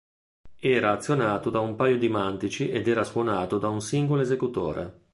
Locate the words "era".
0.59-0.93, 2.87-3.03